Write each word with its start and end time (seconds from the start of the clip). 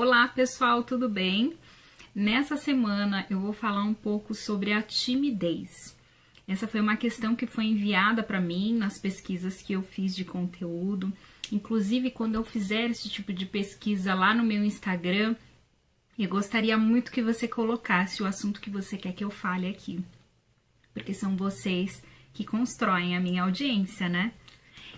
Olá 0.00 0.28
pessoal, 0.28 0.84
tudo 0.84 1.08
bem? 1.08 1.54
Nessa 2.14 2.56
semana 2.56 3.26
eu 3.28 3.40
vou 3.40 3.52
falar 3.52 3.82
um 3.82 3.92
pouco 3.92 4.32
sobre 4.32 4.72
a 4.72 4.80
timidez. 4.80 5.98
Essa 6.46 6.68
foi 6.68 6.80
uma 6.80 6.96
questão 6.96 7.34
que 7.34 7.48
foi 7.48 7.64
enviada 7.64 8.22
para 8.22 8.40
mim 8.40 8.78
nas 8.78 8.96
pesquisas 8.96 9.60
que 9.60 9.72
eu 9.72 9.82
fiz 9.82 10.14
de 10.14 10.24
conteúdo. 10.24 11.12
Inclusive, 11.50 12.12
quando 12.12 12.36
eu 12.36 12.44
fizer 12.44 12.88
esse 12.88 13.08
tipo 13.08 13.32
de 13.32 13.44
pesquisa 13.44 14.14
lá 14.14 14.32
no 14.32 14.44
meu 14.44 14.62
Instagram, 14.62 15.34
eu 16.16 16.28
gostaria 16.28 16.78
muito 16.78 17.10
que 17.10 17.20
você 17.20 17.48
colocasse 17.48 18.22
o 18.22 18.26
assunto 18.26 18.60
que 18.60 18.70
você 18.70 18.96
quer 18.96 19.12
que 19.12 19.24
eu 19.24 19.30
fale 19.30 19.68
aqui. 19.68 19.98
Porque 20.94 21.12
são 21.12 21.36
vocês 21.36 22.00
que 22.32 22.44
constroem 22.44 23.16
a 23.16 23.20
minha 23.20 23.42
audiência, 23.42 24.08
né? 24.08 24.32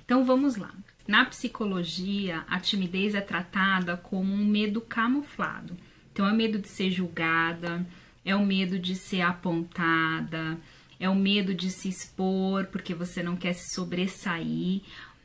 Então 0.05 0.27
vamos 0.27 0.57
lá. 0.57 0.75
Na 1.11 1.25
psicologia, 1.25 2.45
a 2.47 2.61
timidez 2.61 3.17
é 3.17 3.21
tratada 3.21 3.97
como 3.97 4.33
um 4.33 4.45
medo 4.45 4.81
camuflado. 4.81 5.77
Então, 6.12 6.25
é 6.25 6.33
o 6.33 6.37
medo 6.37 6.57
de 6.57 6.69
ser 6.69 6.89
julgada, 6.89 7.84
é 8.25 8.33
o 8.37 8.47
medo 8.47 8.79
de 8.79 8.95
ser 8.95 9.23
apontada, 9.23 10.57
é 11.01 11.09
o 11.09 11.15
medo 11.17 11.53
de 11.53 11.69
se 11.69 11.89
expor 11.89 12.67
porque 12.67 12.95
você 12.95 13.25
não 13.25 13.34
quer 13.34 13.55
se 13.55 13.75
sobressair. 13.75 14.83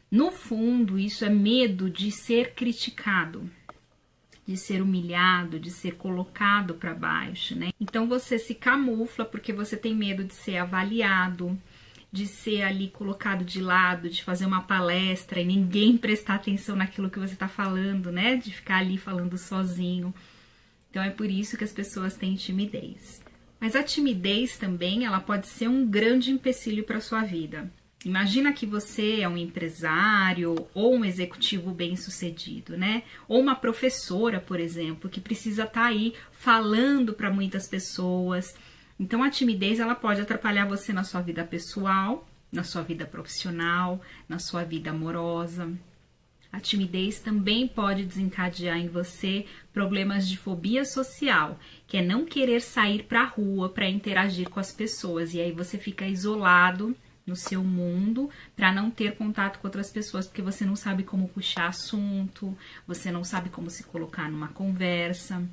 No 0.09 0.31
fundo, 0.31 0.97
isso 0.97 1.23
é 1.23 1.29
medo 1.29 1.87
de 1.87 2.09
ser 2.09 2.55
criticado, 2.55 3.47
de 4.47 4.57
ser 4.57 4.81
humilhado, 4.81 5.59
de 5.59 5.69
ser 5.69 5.97
colocado 5.97 6.73
para 6.73 6.95
baixo, 6.95 7.55
né? 7.55 7.71
Então 7.79 8.07
você 8.07 8.39
se 8.39 8.55
camufla 8.55 9.23
porque 9.23 9.53
você 9.53 9.77
tem 9.77 9.93
medo 9.93 10.23
de 10.23 10.33
ser 10.33 10.57
avaliado, 10.57 11.55
de 12.15 12.25
ser 12.25 12.61
ali 12.61 12.87
colocado 12.87 13.43
de 13.43 13.59
lado, 13.59 14.09
de 14.09 14.23
fazer 14.23 14.45
uma 14.45 14.61
palestra 14.61 15.41
e 15.41 15.45
ninguém 15.45 15.97
prestar 15.97 16.35
atenção 16.35 16.73
naquilo 16.73 17.09
que 17.09 17.19
você 17.19 17.33
está 17.33 17.49
falando, 17.49 18.09
né? 18.09 18.37
De 18.37 18.53
ficar 18.53 18.77
ali 18.77 18.97
falando 18.97 19.37
sozinho. 19.37 20.15
Então 20.89 21.03
é 21.03 21.09
por 21.09 21.29
isso 21.29 21.57
que 21.57 21.65
as 21.65 21.73
pessoas 21.73 22.15
têm 22.15 22.35
timidez. 22.35 23.21
Mas 23.59 23.75
a 23.75 23.83
timidez 23.83 24.57
também, 24.57 25.03
ela 25.03 25.19
pode 25.19 25.45
ser 25.47 25.67
um 25.67 25.85
grande 25.85 26.31
empecilho 26.31 26.85
para 26.85 27.01
sua 27.01 27.21
vida. 27.21 27.69
Imagina 28.05 28.53
que 28.53 28.65
você 28.65 29.19
é 29.19 29.27
um 29.27 29.35
empresário 29.35 30.67
ou 30.73 30.95
um 30.95 31.03
executivo 31.03 31.71
bem-sucedido, 31.71 32.77
né? 32.77 33.03
Ou 33.27 33.41
uma 33.41 33.55
professora, 33.55 34.39
por 34.39 34.57
exemplo, 34.57 35.09
que 35.09 35.19
precisa 35.19 35.63
estar 35.63 35.81
tá 35.81 35.87
aí 35.87 36.13
falando 36.31 37.13
para 37.13 37.29
muitas 37.29 37.67
pessoas, 37.67 38.55
então 38.99 39.23
a 39.23 39.29
timidez 39.29 39.79
ela 39.79 39.95
pode 39.95 40.21
atrapalhar 40.21 40.65
você 40.65 40.93
na 40.93 41.03
sua 41.03 41.21
vida 41.21 41.43
pessoal, 41.43 42.27
na 42.51 42.63
sua 42.63 42.81
vida 42.81 43.05
profissional, 43.05 44.01
na 44.27 44.39
sua 44.39 44.63
vida 44.63 44.91
amorosa. 44.91 45.71
A 46.51 46.59
timidez 46.61 47.19
também 47.19 47.67
pode 47.67 48.05
desencadear 48.05 48.77
em 48.77 48.87
você 48.87 49.45
problemas 49.73 50.25
de 50.25 50.37
fobia 50.37 50.85
social, 50.85 51.59
que 51.85 51.97
é 51.97 52.01
não 52.01 52.25
querer 52.25 52.61
sair 52.61 53.03
para 53.03 53.23
a 53.23 53.25
rua 53.25 53.67
para 53.67 53.89
interagir 53.89 54.49
com 54.49 54.61
as 54.61 54.71
pessoas 54.71 55.33
e 55.33 55.41
aí 55.41 55.51
você 55.51 55.77
fica 55.77 56.07
isolado 56.07 56.95
no 57.27 57.35
seu 57.35 57.61
mundo 57.61 58.29
para 58.55 58.71
não 58.71 58.89
ter 58.89 59.17
contato 59.17 59.59
com 59.59 59.67
outras 59.67 59.89
pessoas, 59.89 60.27
porque 60.27 60.41
você 60.41 60.63
não 60.63 60.77
sabe 60.77 61.03
como 61.03 61.27
puxar 61.27 61.67
assunto, 61.67 62.57
você 62.87 63.11
não 63.11 63.25
sabe 63.25 63.49
como 63.49 63.69
se 63.69 63.83
colocar 63.83 64.31
numa 64.31 64.47
conversa. 64.47 65.43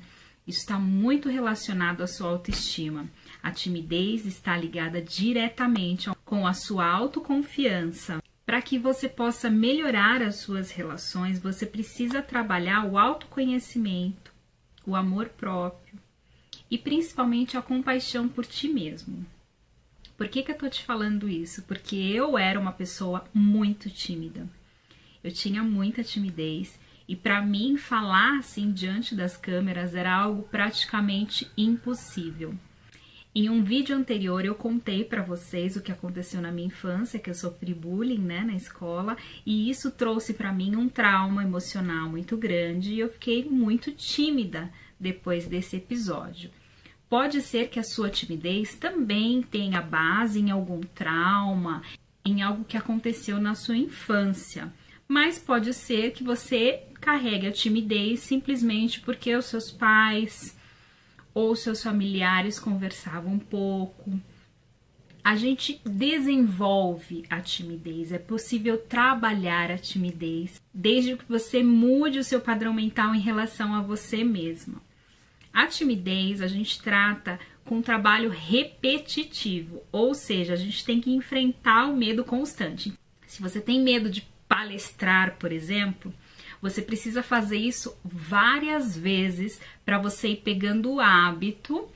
Isso 0.47 0.59
está 0.59 0.77
muito 0.77 1.29
relacionado 1.29 2.01
à 2.01 2.07
sua 2.07 2.29
autoestima. 2.29 3.09
A 3.43 3.51
timidez 3.51 4.25
está 4.25 4.55
ligada 4.55 5.01
diretamente 5.01 6.09
com 6.23 6.47
a 6.47 6.53
sua 6.53 6.87
autoconfiança. 6.87 8.23
Para 8.45 8.61
que 8.61 8.79
você 8.79 9.09
possa 9.09 9.49
melhorar 9.49 10.21
as 10.21 10.37
suas 10.37 10.71
relações, 10.71 11.39
você 11.39 11.65
precisa 11.65 12.21
trabalhar 12.21 12.85
o 12.85 12.97
autoconhecimento, 12.97 14.33
o 14.87 14.95
amor 14.95 15.27
próprio 15.27 15.99
e 16.71 16.77
principalmente 16.77 17.57
a 17.57 17.61
compaixão 17.61 18.29
por 18.29 18.45
ti 18.45 18.69
mesmo. 18.69 19.25
Por 20.17 20.29
que, 20.29 20.41
que 20.41 20.51
eu 20.51 20.57
tô 20.57 20.69
te 20.69 20.81
falando 20.81 21.27
isso? 21.27 21.63
Porque 21.63 21.97
eu 21.97 22.37
era 22.37 22.57
uma 22.57 22.71
pessoa 22.71 23.25
muito 23.33 23.89
tímida. 23.89 24.47
Eu 25.21 25.31
tinha 25.33 25.61
muita 25.61 26.01
timidez 26.01 26.79
e 27.07 27.15
para 27.15 27.41
mim, 27.41 27.75
falar 27.75 28.39
assim 28.39 28.71
diante 28.71 29.13
das 29.13 29.35
câmeras 29.35 29.93
era 29.93 30.13
algo 30.13 30.43
praticamente 30.43 31.51
impossível. 31.57 32.57
Em 33.35 33.49
um 33.49 33.63
vídeo 33.63 33.95
anterior 33.95 34.45
eu 34.45 34.53
contei 34.53 35.03
para 35.03 35.23
vocês 35.23 35.75
o 35.75 35.81
que 35.81 35.91
aconteceu 35.91 36.39
na 36.39 36.51
minha 36.51 36.67
infância, 36.67 37.19
que 37.19 37.29
eu 37.29 37.33
sofri 37.33 37.73
bullying, 37.73 38.19
né, 38.19 38.41
na 38.41 38.53
escola, 38.53 39.17
e 39.43 39.71
isso 39.71 39.89
trouxe 39.89 40.33
para 40.33 40.53
mim 40.53 40.75
um 40.75 40.87
trauma 40.87 41.41
emocional 41.41 42.07
muito 42.07 42.37
grande 42.37 42.93
e 42.93 42.99
eu 42.99 43.09
fiquei 43.09 43.43
muito 43.45 43.91
tímida 43.91 44.71
depois 44.99 45.47
desse 45.47 45.77
episódio. 45.77 46.51
Pode 47.09 47.41
ser 47.41 47.69
que 47.69 47.79
a 47.79 47.83
sua 47.83 48.09
timidez 48.09 48.75
também 48.75 49.41
tenha 49.41 49.81
base 49.81 50.39
em 50.39 50.51
algum 50.51 50.81
trauma, 50.81 51.81
em 52.23 52.43
algo 52.43 52.63
que 52.63 52.77
aconteceu 52.77 53.41
na 53.41 53.55
sua 53.55 53.77
infância 53.77 54.71
mas 55.07 55.37
pode 55.37 55.73
ser 55.73 56.11
que 56.11 56.23
você 56.23 56.83
carregue 56.99 57.47
a 57.47 57.51
timidez 57.51 58.21
simplesmente 58.21 58.99
porque 59.01 59.35
os 59.35 59.45
seus 59.45 59.71
pais 59.71 60.57
ou 61.33 61.55
seus 61.55 61.81
familiares 61.81 62.59
conversavam 62.59 63.33
um 63.33 63.39
pouco. 63.39 64.19
A 65.23 65.35
gente 65.35 65.79
desenvolve 65.85 67.23
a 67.29 67.39
timidez, 67.39 68.11
é 68.11 68.19
possível 68.19 68.77
trabalhar 68.77 69.71
a 69.71 69.77
timidez 69.77 70.61
desde 70.73 71.15
que 71.15 71.25
você 71.25 71.63
mude 71.63 72.19
o 72.19 72.23
seu 72.23 72.41
padrão 72.41 72.73
mental 72.73 73.15
em 73.15 73.21
relação 73.21 73.73
a 73.73 73.81
você 73.81 74.23
mesma. 74.23 74.81
A 75.53 75.67
timidez 75.67 76.41
a 76.41 76.47
gente 76.47 76.81
trata 76.81 77.39
com 77.63 77.81
trabalho 77.81 78.29
repetitivo, 78.29 79.81
ou 79.91 80.13
seja, 80.13 80.53
a 80.53 80.57
gente 80.57 80.83
tem 80.83 80.99
que 80.99 81.11
enfrentar 81.11 81.87
o 81.87 81.95
medo 81.95 82.23
constante. 82.23 82.91
Se 83.25 83.41
você 83.41 83.61
tem 83.61 83.81
medo 83.81 84.09
de 84.09 84.27
palestrar, 84.47 85.37
por 85.37 85.51
exemplo, 85.51 86.13
você 86.63 86.81
precisa 86.81 87.21
fazer 87.21 87.57
isso 87.57 87.93
várias 88.05 88.97
vezes 88.97 89.59
para 89.83 89.97
você 89.99 90.29
ir 90.29 90.37
pegando 90.37 90.93
o 90.93 91.01
hábito 91.01 91.89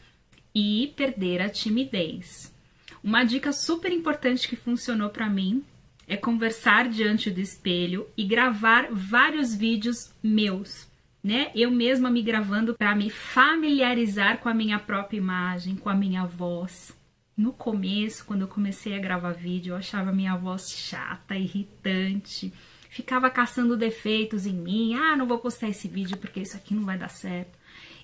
e 0.53 0.91
perder 0.97 1.41
a 1.41 1.47
timidez. 1.47 2.53
Uma 3.01 3.23
dica 3.23 3.53
super 3.53 3.94
importante 3.94 4.45
que 4.45 4.57
funcionou 4.57 5.09
para 5.09 5.29
mim 5.29 5.63
é 6.06 6.17
conversar 6.17 6.89
diante 6.89 7.31
do 7.31 7.39
espelho 7.39 8.09
e 8.17 8.25
gravar 8.25 8.89
vários 8.91 9.56
vídeos 9.56 10.13
meus, 10.22 10.85
né? 11.23 11.50
Eu 11.56 11.72
mesma 11.72 12.11
me 12.11 12.22
gravando 12.22 12.73
para 12.73 12.94
me 12.94 13.09
familiarizar 13.09 14.39
com 14.39 14.50
a 14.50 14.53
minha 14.53 14.79
própria 14.79 15.17
imagem, 15.17 15.77
com 15.77 15.89
a 15.89 15.95
minha 15.95 16.25
voz. 16.25 16.94
No 17.38 17.53
começo, 17.53 18.25
quando 18.25 18.41
eu 18.41 18.50
comecei 18.50 18.97
a 18.97 19.00
gravar 19.00 19.31
vídeo, 19.31 19.72
eu 19.72 19.77
achava 19.77 20.11
minha 20.11 20.35
voz 20.35 20.69
chata, 20.69 21.38
irritante, 21.38 22.51
ficava 22.97 23.30
caçando 23.30 23.78
defeitos 23.78 24.47
em 24.47 24.53
mim. 24.53 24.96
Ah, 24.96 25.16
não 25.16 25.28
vou 25.28 25.38
postar 25.38 25.69
esse 25.69 25.88
vídeo 25.88 26.18
porque 26.18 26.40
isso 26.40 26.58
aqui 26.58 26.74
não 26.74 26.84
vai 26.84 26.97
dar 26.97 27.09
certo. 27.09 27.58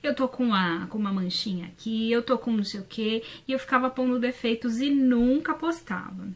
Eu 0.03 0.13
tô 0.13 0.27
com, 0.27 0.53
a, 0.53 0.85
com 0.87 0.99
uma 0.99 1.11
manchinha 1.11 1.67
aqui, 1.67 2.11
eu 2.11 2.21
tô 2.21 2.37
com 2.37 2.51
não 2.51 2.63
sei 2.63 2.79
o 2.79 2.85
que, 2.85 3.23
e 3.47 3.51
eu 3.51 3.57
ficava 3.57 3.89
pondo 3.89 4.19
defeitos 4.19 4.79
e 4.79 4.89
nunca 4.89 5.53
postava. 5.53 6.27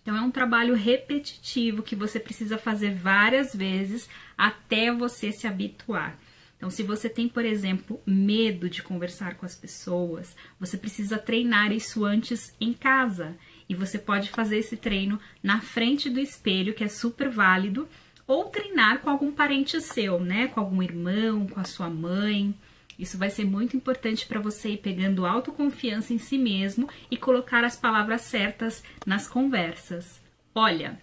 Então 0.00 0.16
é 0.16 0.20
um 0.22 0.30
trabalho 0.30 0.74
repetitivo 0.74 1.82
que 1.82 1.94
você 1.94 2.18
precisa 2.18 2.56
fazer 2.56 2.94
várias 2.94 3.54
vezes 3.54 4.08
até 4.38 4.90
você 4.90 5.30
se 5.30 5.46
habituar. 5.46 6.18
Então, 6.56 6.70
se 6.70 6.84
você 6.84 7.08
tem, 7.08 7.28
por 7.28 7.44
exemplo, 7.44 8.00
medo 8.06 8.70
de 8.70 8.84
conversar 8.84 9.34
com 9.34 9.44
as 9.44 9.56
pessoas, 9.56 10.36
você 10.60 10.78
precisa 10.78 11.18
treinar 11.18 11.72
isso 11.72 12.04
antes 12.04 12.54
em 12.60 12.72
casa. 12.72 13.36
E 13.72 13.74
você 13.74 13.98
pode 13.98 14.28
fazer 14.28 14.58
esse 14.58 14.76
treino 14.76 15.18
na 15.42 15.58
frente 15.58 16.10
do 16.10 16.20
espelho, 16.20 16.74
que 16.74 16.84
é 16.84 16.88
super 16.88 17.30
válido, 17.30 17.88
ou 18.26 18.44
treinar 18.44 18.98
com 18.98 19.08
algum 19.08 19.32
parente 19.32 19.80
seu, 19.80 20.20
né? 20.20 20.48
Com 20.48 20.60
algum 20.60 20.82
irmão, 20.82 21.46
com 21.46 21.58
a 21.58 21.64
sua 21.64 21.88
mãe. 21.88 22.54
Isso 22.98 23.16
vai 23.16 23.30
ser 23.30 23.46
muito 23.46 23.74
importante 23.74 24.26
para 24.26 24.38
você 24.38 24.72
ir 24.72 24.76
pegando 24.76 25.24
autoconfiança 25.24 26.12
em 26.12 26.18
si 26.18 26.36
mesmo 26.36 26.86
e 27.10 27.16
colocar 27.16 27.64
as 27.64 27.74
palavras 27.74 28.20
certas 28.20 28.84
nas 29.06 29.26
conversas. 29.26 30.20
Olha, 30.54 31.00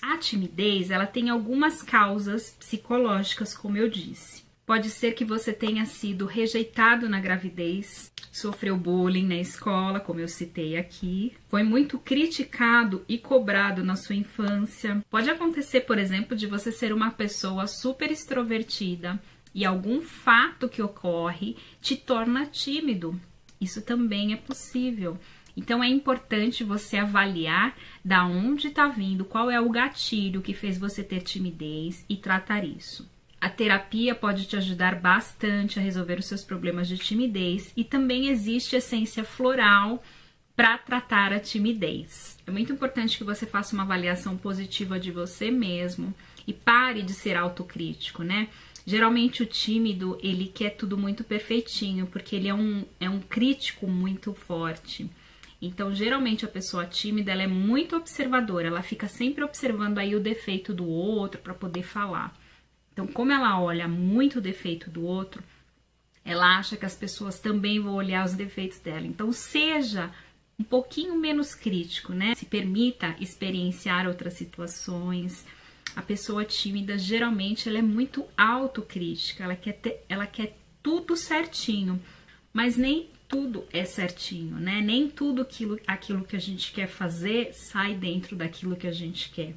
a 0.00 0.16
timidez, 0.16 0.92
ela 0.92 1.06
tem 1.06 1.28
algumas 1.28 1.82
causas 1.82 2.52
psicológicas, 2.52 3.52
como 3.52 3.76
eu 3.76 3.88
disse. 3.88 4.41
Pode 4.64 4.90
ser 4.90 5.12
que 5.12 5.24
você 5.24 5.52
tenha 5.52 5.84
sido 5.84 6.24
rejeitado 6.24 7.08
na 7.08 7.20
gravidez, 7.20 8.12
sofreu 8.30 8.76
bullying 8.76 9.26
na 9.26 9.36
escola, 9.36 9.98
como 9.98 10.20
eu 10.20 10.28
citei 10.28 10.76
aqui, 10.76 11.32
foi 11.48 11.64
muito 11.64 11.98
criticado 11.98 13.04
e 13.08 13.18
cobrado 13.18 13.84
na 13.84 13.96
sua 13.96 14.14
infância. 14.14 15.04
Pode 15.10 15.28
acontecer, 15.28 15.80
por 15.80 15.98
exemplo, 15.98 16.36
de 16.36 16.46
você 16.46 16.70
ser 16.70 16.92
uma 16.92 17.10
pessoa 17.10 17.66
super 17.66 18.10
extrovertida 18.10 19.20
e 19.52 19.64
algum 19.64 20.00
fato 20.00 20.68
que 20.68 20.80
ocorre 20.80 21.56
te 21.80 21.96
torna 21.96 22.46
tímido. 22.46 23.20
Isso 23.60 23.82
também 23.82 24.32
é 24.32 24.36
possível. 24.36 25.18
Então 25.56 25.82
é 25.84 25.88
importante 25.88 26.64
você 26.64 26.96
avaliar 26.96 27.76
da 28.04 28.24
onde 28.24 28.68
está 28.68 28.88
vindo, 28.88 29.24
qual 29.24 29.50
é 29.50 29.60
o 29.60 29.68
gatilho 29.68 30.40
que 30.40 30.54
fez 30.54 30.78
você 30.78 31.02
ter 31.02 31.20
timidez 31.20 32.04
e 32.08 32.16
tratar 32.16 32.64
isso. 32.64 33.10
A 33.42 33.50
terapia 33.50 34.14
pode 34.14 34.44
te 34.44 34.54
ajudar 34.54 35.00
bastante 35.00 35.76
a 35.76 35.82
resolver 35.82 36.16
os 36.16 36.26
seus 36.26 36.44
problemas 36.44 36.86
de 36.86 36.96
timidez 36.96 37.72
e 37.76 37.82
também 37.82 38.28
existe 38.28 38.76
essência 38.76 39.24
floral 39.24 40.00
para 40.54 40.78
tratar 40.78 41.32
a 41.32 41.40
timidez. 41.40 42.38
É 42.46 42.52
muito 42.52 42.72
importante 42.72 43.18
que 43.18 43.24
você 43.24 43.44
faça 43.44 43.74
uma 43.74 43.82
avaliação 43.82 44.36
positiva 44.36 44.96
de 45.00 45.10
você 45.10 45.50
mesmo 45.50 46.14
e 46.46 46.52
pare 46.52 47.02
de 47.02 47.12
ser 47.14 47.36
autocrítico, 47.36 48.22
né? 48.22 48.46
Geralmente 48.86 49.42
o 49.42 49.46
tímido, 49.46 50.16
ele 50.22 50.46
quer 50.46 50.76
tudo 50.76 50.96
muito 50.96 51.24
perfeitinho, 51.24 52.06
porque 52.06 52.36
ele 52.36 52.46
é 52.46 52.54
um, 52.54 52.84
é 53.00 53.10
um 53.10 53.18
crítico 53.18 53.88
muito 53.88 54.32
forte. 54.32 55.10
Então, 55.60 55.92
geralmente 55.92 56.44
a 56.44 56.48
pessoa 56.48 56.86
tímida, 56.86 57.32
ela 57.32 57.42
é 57.42 57.48
muito 57.48 57.96
observadora, 57.96 58.68
ela 58.68 58.82
fica 58.82 59.08
sempre 59.08 59.42
observando 59.42 59.98
aí 59.98 60.14
o 60.14 60.20
defeito 60.20 60.72
do 60.72 60.86
outro 60.86 61.40
para 61.40 61.54
poder 61.54 61.82
falar. 61.82 62.40
Então, 62.92 63.06
como 63.06 63.32
ela 63.32 63.60
olha 63.60 63.88
muito 63.88 64.38
o 64.38 64.42
defeito 64.42 64.90
do 64.90 65.04
outro, 65.04 65.42
ela 66.24 66.58
acha 66.58 66.76
que 66.76 66.86
as 66.86 66.94
pessoas 66.94 67.40
também 67.40 67.80
vão 67.80 67.94
olhar 67.94 68.24
os 68.24 68.34
defeitos 68.34 68.78
dela. 68.78 69.06
Então, 69.06 69.32
seja 69.32 70.10
um 70.58 70.64
pouquinho 70.64 71.16
menos 71.16 71.54
crítico, 71.54 72.12
né? 72.12 72.34
Se 72.34 72.46
permita 72.46 73.16
experienciar 73.18 74.06
outras 74.06 74.34
situações. 74.34 75.44
A 75.96 76.02
pessoa 76.02 76.44
tímida, 76.44 76.96
geralmente, 76.96 77.68
ela 77.68 77.78
é 77.78 77.82
muito 77.82 78.24
autocrítica, 78.36 79.44
ela 79.44 79.56
quer, 79.56 79.72
ter, 79.72 80.04
ela 80.08 80.26
quer 80.26 80.56
tudo 80.82 81.16
certinho, 81.16 82.00
mas 82.52 82.76
nem 82.76 83.08
tudo 83.26 83.64
é 83.72 83.84
certinho, 83.84 84.56
né? 84.56 84.80
Nem 84.80 85.08
tudo 85.08 85.42
aquilo, 85.42 85.80
aquilo 85.86 86.24
que 86.24 86.36
a 86.36 86.40
gente 86.40 86.72
quer 86.72 86.86
fazer 86.86 87.52
sai 87.52 87.94
dentro 87.94 88.36
daquilo 88.36 88.76
que 88.76 88.86
a 88.86 88.92
gente 88.92 89.30
quer. 89.30 89.54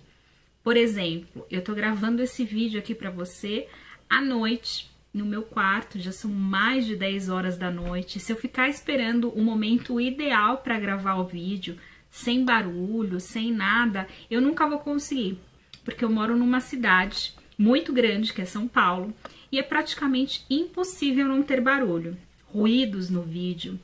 Por 0.66 0.76
exemplo, 0.76 1.46
eu 1.52 1.64
tô 1.64 1.76
gravando 1.76 2.24
esse 2.24 2.44
vídeo 2.44 2.80
aqui 2.80 2.96
para 2.96 3.12
você 3.12 3.68
à 4.10 4.20
noite 4.20 4.90
no 5.14 5.24
meu 5.24 5.44
quarto, 5.44 6.00
já 6.00 6.12
são 6.12 6.32
mais 6.32 6.88
de 6.88 6.96
10 6.96 7.30
horas 7.30 7.56
da 7.56 7.70
noite. 7.70 8.20
Se 8.20 8.32
eu 8.32 8.36
ficar 8.36 8.68
esperando 8.68 9.30
o 9.30 9.44
momento 9.44 10.02
ideal 10.02 10.58
para 10.58 10.80
gravar 10.80 11.18
o 11.18 11.28
vídeo, 11.28 11.78
sem 12.10 12.44
barulho, 12.44 13.20
sem 13.20 13.52
nada, 13.52 14.08
eu 14.28 14.42
nunca 14.42 14.68
vou 14.68 14.80
conseguir, 14.80 15.38
porque 15.84 16.04
eu 16.04 16.10
moro 16.10 16.36
numa 16.36 16.60
cidade 16.60 17.36
muito 17.56 17.94
grande, 17.94 18.34
que 18.34 18.42
é 18.42 18.46
São 18.46 18.68
Paulo, 18.68 19.14
e 19.52 19.60
é 19.60 19.64
praticamente 19.64 20.44
impossível 20.50 21.28
não 21.28 21.44
ter 21.44 21.62
barulho 21.62 22.18
ruídos 22.52 23.12
no 23.12 23.22
vídeo. 23.22 23.80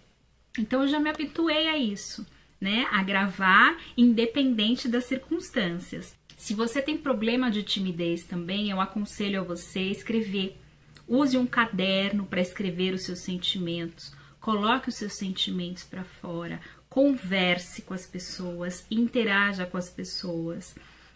Então 0.57 0.81
eu 0.81 0.87
já 0.87 0.99
me 0.99 1.11
habituei 1.11 1.67
a 1.67 1.77
isso, 1.77 2.25
né? 2.59 2.87
A 2.91 3.03
gravar 3.03 3.77
independente 3.95 4.87
das 4.87 5.05
circunstâncias. 5.05 6.19
Se 6.41 6.55
você 6.55 6.81
tem 6.81 6.97
problema 6.97 7.51
de 7.51 7.61
timidez 7.61 8.23
também, 8.23 8.71
eu 8.71 8.81
aconselho 8.81 9.41
a 9.41 9.43
você 9.43 9.79
escrever. 9.79 10.57
Use 11.07 11.37
um 11.37 11.45
caderno 11.45 12.25
para 12.25 12.41
escrever 12.41 12.95
os 12.95 13.03
seus 13.03 13.19
sentimentos. 13.19 14.11
Coloque 14.39 14.89
os 14.89 14.95
seus 14.95 15.13
sentimentos 15.13 15.83
para 15.83 16.03
fora. 16.03 16.59
Converse 16.89 17.83
com 17.83 17.93
as 17.93 18.07
pessoas, 18.07 18.87
interaja 18.89 19.67
com 19.67 19.77
as 19.77 19.91
pessoas. 19.91 20.73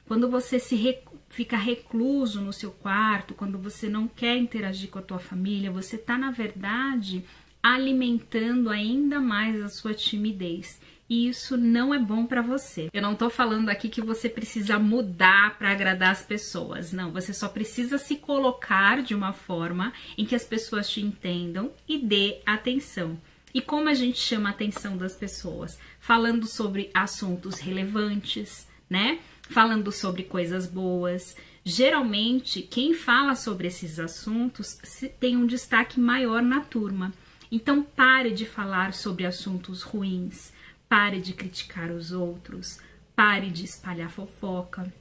Quando 0.07 0.29
você 0.29 0.59
se 0.59 0.75
rec... 0.75 1.01
fica 1.27 1.57
recluso 1.57 2.39
no 2.39 2.53
seu 2.53 2.69
quarto, 2.69 3.33
quando 3.33 3.57
você 3.57 3.89
não 3.89 4.07
quer 4.07 4.37
interagir 4.37 4.91
com 4.91 4.99
a 4.99 5.01
tua 5.01 5.19
família, 5.19 5.71
você 5.71 5.95
está 5.95 6.19
na 6.19 6.29
verdade 6.29 7.25
alimentando 7.63 8.69
ainda 8.69 9.19
mais 9.19 9.59
a 9.59 9.69
sua 9.69 9.95
timidez. 9.95 10.79
E 11.07 11.27
isso 11.27 11.55
não 11.55 11.93
é 11.93 11.99
bom 11.99 12.25
para 12.25 12.41
você. 12.41 12.89
Eu 12.91 13.01
não 13.01 13.13
tô 13.13 13.29
falando 13.29 13.69
aqui 13.69 13.89
que 13.89 14.01
você 14.01 14.27
precisa 14.27 14.79
mudar 14.79 15.57
para 15.57 15.71
agradar 15.71 16.11
as 16.11 16.23
pessoas. 16.23 16.91
Não, 16.91 17.11
você 17.11 17.31
só 17.31 17.47
precisa 17.47 17.97
se 17.97 18.15
colocar 18.15 19.03
de 19.03 19.13
uma 19.13 19.31
forma 19.31 19.93
em 20.17 20.25
que 20.25 20.33
as 20.33 20.43
pessoas 20.43 20.89
te 20.89 21.01
entendam 21.01 21.71
e 21.87 21.99
dê 21.99 22.39
atenção. 22.45 23.19
E 23.53 23.61
como 23.61 23.87
a 23.87 23.93
gente 23.93 24.17
chama 24.17 24.49
a 24.49 24.51
atenção 24.51 24.97
das 24.97 25.15
pessoas? 25.15 25.79
Falando 25.99 26.47
sobre 26.47 26.89
assuntos 26.93 27.59
relevantes, 27.59 28.67
né? 28.89 29.19
Falando 29.43 29.91
sobre 29.91 30.23
coisas 30.23 30.67
boas. 30.67 31.37
Geralmente, 31.63 32.63
quem 32.63 32.93
fala 32.93 33.35
sobre 33.35 33.67
esses 33.67 33.99
assuntos 33.99 34.77
tem 35.19 35.37
um 35.37 35.45
destaque 35.45 35.99
maior 35.99 36.41
na 36.41 36.61
turma. 36.61 37.13
Então 37.51 37.81
pare 37.81 38.31
de 38.31 38.45
falar 38.45 38.93
sobre 38.93 39.25
assuntos 39.25 39.83
ruins, 39.83 40.51
pare 40.87 41.19
de 41.19 41.33
criticar 41.33 41.91
os 41.91 42.11
outros, 42.11 42.79
pare 43.15 43.49
de 43.49 43.65
espalhar 43.65 44.09
fofoca. 44.09 44.91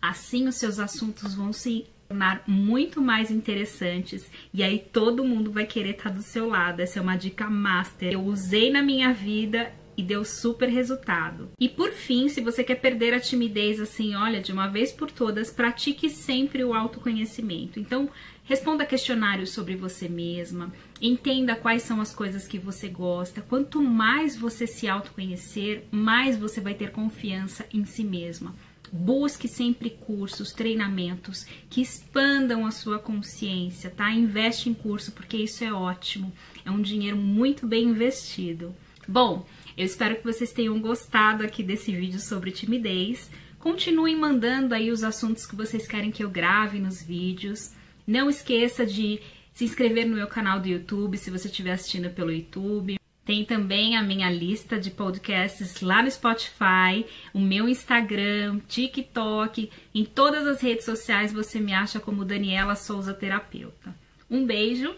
Assim 0.00 0.48
os 0.48 0.56
seus 0.56 0.78
assuntos 0.78 1.34
vão 1.34 1.52
se 1.52 1.86
tornar 2.08 2.42
muito 2.46 3.00
mais 3.00 3.30
interessantes 3.30 4.30
e 4.52 4.62
aí 4.62 4.78
todo 4.78 5.24
mundo 5.24 5.50
vai 5.50 5.64
querer 5.64 5.90
estar 5.92 6.10
do 6.10 6.22
seu 6.22 6.48
lado. 6.48 6.80
Essa 6.80 6.98
é 6.98 7.02
uma 7.02 7.16
dica 7.16 7.48
master. 7.48 8.12
Eu 8.12 8.24
usei 8.24 8.70
na 8.70 8.82
minha 8.82 9.12
vida 9.12 9.72
e 9.96 10.02
deu 10.02 10.24
super 10.24 10.68
resultado. 10.68 11.50
E 11.58 11.68
por 11.68 11.90
fim, 11.92 12.28
se 12.28 12.40
você 12.40 12.64
quer 12.64 12.76
perder 12.76 13.14
a 13.14 13.20
timidez 13.20 13.80
assim, 13.80 14.14
olha, 14.14 14.40
de 14.40 14.52
uma 14.52 14.66
vez 14.66 14.92
por 14.92 15.10
todas, 15.10 15.50
pratique 15.50 16.08
sempre 16.08 16.64
o 16.64 16.74
autoconhecimento. 16.74 17.78
Então, 17.78 18.08
responda 18.44 18.86
questionários 18.86 19.50
sobre 19.50 19.76
você 19.76 20.08
mesma, 20.08 20.72
entenda 21.00 21.56
quais 21.56 21.82
são 21.82 22.00
as 22.00 22.14
coisas 22.14 22.46
que 22.46 22.58
você 22.58 22.88
gosta. 22.88 23.40
Quanto 23.40 23.82
mais 23.82 24.36
você 24.36 24.66
se 24.66 24.88
autoconhecer, 24.88 25.86
mais 25.90 26.36
você 26.36 26.60
vai 26.60 26.74
ter 26.74 26.90
confiança 26.90 27.66
em 27.72 27.84
si 27.84 28.04
mesma. 28.04 28.54
Busque 28.94 29.48
sempre 29.48 29.88
cursos, 29.88 30.52
treinamentos 30.52 31.46
que 31.70 31.80
expandam 31.80 32.66
a 32.66 32.70
sua 32.70 32.98
consciência, 32.98 33.88
tá? 33.88 34.10
Investe 34.10 34.68
em 34.68 34.74
curso 34.74 35.12
porque 35.12 35.38
isso 35.38 35.64
é 35.64 35.72
ótimo. 35.72 36.30
É 36.62 36.70
um 36.70 36.82
dinheiro 36.82 37.16
muito 37.16 37.66
bem 37.66 37.84
investido. 37.84 38.74
Bom, 39.08 39.46
eu 39.78 39.86
espero 39.86 40.16
que 40.16 40.24
vocês 40.24 40.52
tenham 40.52 40.78
gostado 40.78 41.42
aqui 41.42 41.62
desse 41.62 41.90
vídeo 41.90 42.20
sobre 42.20 42.50
timidez. 42.50 43.30
Continuem 43.58 44.16
mandando 44.16 44.74
aí 44.74 44.90
os 44.90 45.02
assuntos 45.02 45.46
que 45.46 45.56
vocês 45.56 45.88
querem 45.88 46.10
que 46.10 46.22
eu 46.22 46.28
grave 46.28 46.78
nos 46.78 47.02
vídeos. 47.02 47.72
Não 48.06 48.28
esqueça 48.28 48.84
de 48.84 49.20
se 49.52 49.64
inscrever 49.64 50.06
no 50.06 50.16
meu 50.16 50.26
canal 50.26 50.60
do 50.60 50.68
YouTube 50.68 51.18
se 51.18 51.30
você 51.30 51.48
estiver 51.48 51.72
assistindo 51.72 52.10
pelo 52.10 52.32
YouTube. 52.32 52.98
Tem 53.24 53.44
também 53.44 53.96
a 53.96 54.02
minha 54.02 54.28
lista 54.28 54.80
de 54.80 54.90
podcasts 54.90 55.80
lá 55.80 56.02
no 56.02 56.10
Spotify, 56.10 57.06
o 57.32 57.38
meu 57.38 57.68
Instagram, 57.68 58.58
TikTok, 58.66 59.70
em 59.94 60.04
todas 60.04 60.46
as 60.46 60.60
redes 60.60 60.84
sociais 60.84 61.32
você 61.32 61.60
me 61.60 61.72
acha 61.72 62.00
como 62.00 62.24
Daniela 62.24 62.74
Souza 62.74 63.14
Terapeuta. 63.14 63.94
Um 64.28 64.44
beijo 64.44 64.94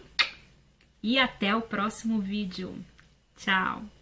e 1.03 1.19
até 1.19 1.55
o 1.55 1.61
próximo 1.61 2.19
vídeo. 2.19 2.73
Tchau! 3.37 3.94